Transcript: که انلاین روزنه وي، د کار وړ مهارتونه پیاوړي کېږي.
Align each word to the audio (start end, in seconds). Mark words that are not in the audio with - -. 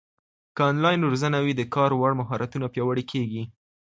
که 0.55 0.61
انلاین 0.71 1.01
روزنه 1.09 1.39
وي، 1.45 1.53
د 1.57 1.61
کار 1.75 1.91
وړ 1.95 2.11
مهارتونه 2.21 2.65
پیاوړي 2.73 3.03
کېږي. 3.11 3.43